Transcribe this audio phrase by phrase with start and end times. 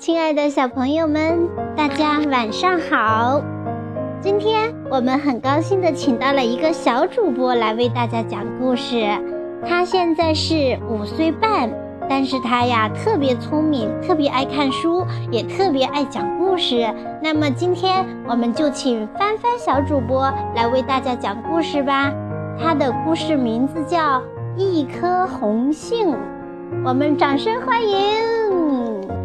[0.00, 3.42] 亲爱的小朋友们，大家晚上好！
[4.20, 9.04] 今天我们很高兴的请到了一个小主播来为大家讲故事。
[9.66, 11.68] 他现在是五岁半，
[12.08, 16.88] 但是他呀特别聪明，特别爱看书，也特别爱讲故事。
[17.20, 22.12] 那么今天我们就请帆帆小主播来为大家讲故事吧。
[22.56, 24.20] 他的故事名字叫
[24.56, 26.12] 《一颗红杏》，
[26.84, 29.17] 我们掌声欢迎。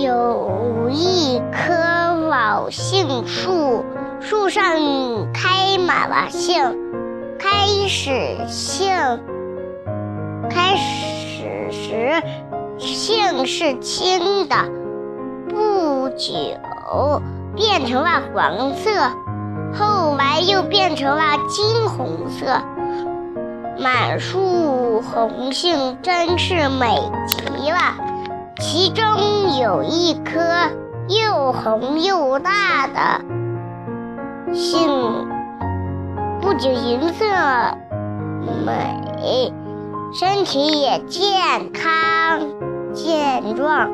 [0.00, 1.72] 有一棵
[2.28, 3.84] 老杏树，
[4.20, 4.64] 树上
[5.32, 6.76] 开满了杏。
[7.36, 8.92] 开始杏，
[10.48, 12.22] 开始时
[12.78, 14.56] 杏是青的，
[15.48, 17.22] 不久
[17.56, 18.90] 变成了黄色，
[19.74, 22.46] 后来又变成了金红色。
[23.80, 27.78] 满树红杏，真是美极了。
[28.60, 30.40] 其中有一颗
[31.08, 34.88] 又红又大的杏，
[36.40, 37.24] 不仅颜色
[38.66, 39.52] 美，
[40.12, 42.40] 身体也健康
[42.92, 43.88] 健壮，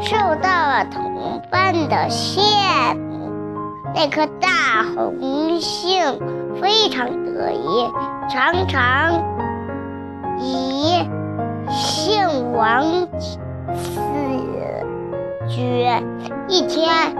[0.00, 2.40] 受到了同伴的羡
[2.96, 3.30] 慕。
[3.94, 6.18] 那颗大红杏
[6.60, 7.88] 非常得意，
[8.28, 9.14] 常常
[10.40, 11.19] 以。
[12.10, 13.06] 杏王
[13.72, 14.00] 自
[15.48, 15.86] 居。
[16.48, 17.14] 一天，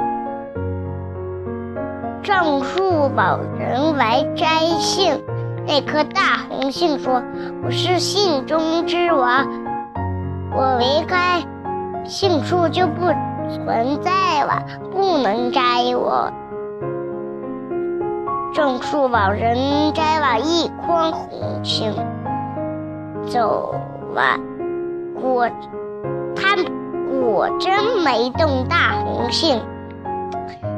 [2.25, 4.47] 种树老人来摘
[4.81, 5.23] 杏。
[5.65, 7.23] 那棵大红杏说
[7.65, 9.47] ：“我是杏中之王，
[10.53, 11.41] 我离开
[12.05, 13.07] 杏树就不
[13.49, 15.61] 存在了，不能摘
[15.95, 16.33] 我。”
[18.53, 19.57] 种树老人
[19.95, 21.95] 摘了一筐红杏，
[23.29, 23.73] 走。
[24.13, 24.37] 了，
[25.19, 25.49] 果
[26.37, 26.57] 他
[27.11, 29.61] 果真没动大红杏，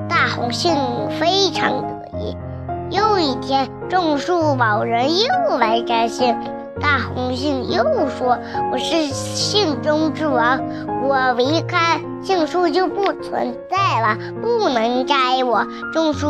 [0.08, 0.74] 大红杏
[1.18, 2.36] 非常得意。
[2.90, 6.36] 又一天，种树老人又来摘杏，
[6.80, 8.38] 大红杏又说
[8.70, 10.60] ：“我是杏中之王，
[11.08, 16.28] 我离开杏树就不存在了，不能摘我。”种树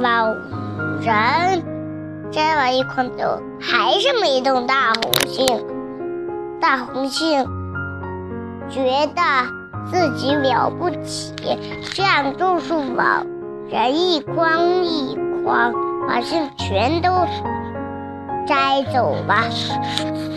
[0.00, 0.26] 老
[1.00, 1.62] 人。
[2.30, 5.62] 摘完一筐豆，还是没动大红杏。
[6.62, 7.44] 大红杏
[8.70, 9.20] 觉得
[9.90, 11.34] 自己了不起，
[11.92, 13.24] 这样种树吧
[13.68, 15.74] 人一筐一筐
[16.06, 17.10] 把杏全都
[18.46, 19.42] 摘走吧，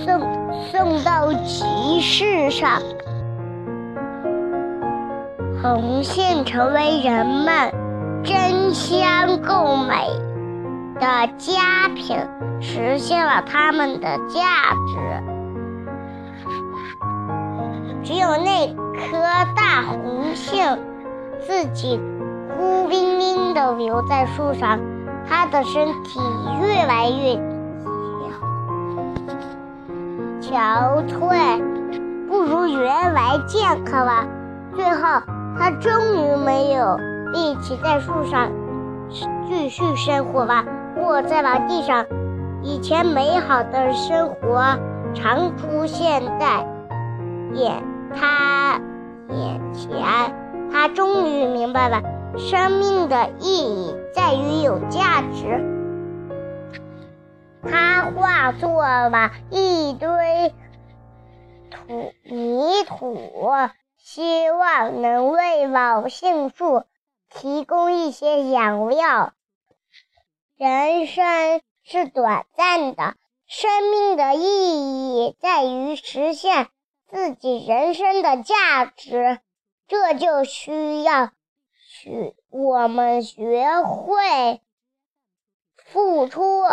[0.03, 0.19] 送
[0.71, 2.81] 送到集市上。
[5.61, 7.71] 红杏成为人们
[8.23, 10.07] 争相购买。
[10.99, 12.17] 的佳品
[12.61, 15.34] 实现了他们的价值。
[18.05, 19.17] 只有那颗
[19.55, 20.77] 大红杏
[21.39, 21.99] 自己
[22.55, 24.79] 孤零零地留在树上，
[25.27, 26.19] 它的身体
[26.61, 27.33] 越来越
[30.39, 31.59] 憔悴，
[32.29, 34.23] 不如原来健康了。
[34.75, 35.19] 最后，
[35.57, 36.97] 它终于没有
[37.33, 38.51] 力气在树上
[39.49, 40.63] 继续生活了。
[40.95, 42.05] 落在了地上，
[42.61, 44.77] 以前美好的生活
[45.15, 46.63] 常出现在
[47.53, 47.81] 眼
[48.13, 48.81] 他
[49.29, 50.45] 眼前。
[50.71, 52.01] 他终于明白了，
[52.37, 55.63] 生命的意义在于有价值。
[57.63, 60.53] 他化作了一堆
[61.71, 63.41] 土泥土，
[63.97, 66.83] 希望能为老杏树
[67.29, 69.31] 提供一些养料。
[70.57, 73.15] 人生是短暂的，
[73.47, 76.67] 生命的意义在于实现
[77.07, 79.39] 自己人生的价值，
[79.87, 81.31] 这就需要
[81.87, 84.61] 学我们学会
[85.75, 86.63] 付出，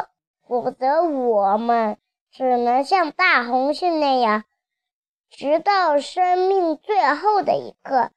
[0.48, 1.98] 否则我们
[2.30, 4.44] 只能像大红杏那样，
[5.30, 8.10] 直到生命最后的一刻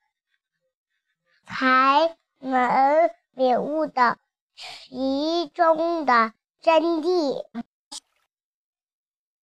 [1.46, 4.18] 才能领悟到。
[4.58, 7.44] 其中的真谛。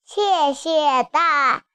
[0.05, 1.67] 谢谢大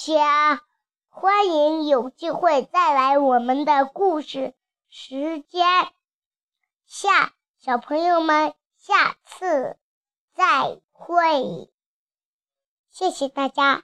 [0.00, 0.62] 家，
[1.10, 4.54] 欢迎有机会再来我们的故事
[4.88, 5.66] 时间。
[6.86, 9.76] 下小朋友们，下次
[10.32, 11.70] 再会。
[12.88, 13.82] 谢谢大家。